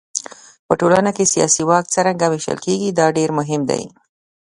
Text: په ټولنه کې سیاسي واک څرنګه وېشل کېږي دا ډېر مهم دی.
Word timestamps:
په 0.67 0.73
ټولنه 0.79 1.11
کې 1.17 1.31
سیاسي 1.33 1.63
واک 1.69 1.85
څرنګه 1.95 2.25
وېشل 2.29 2.57
کېږي 2.65 2.89
دا 2.99 3.05
ډېر 3.17 3.29
مهم 3.39 3.61
دی. 3.69 3.83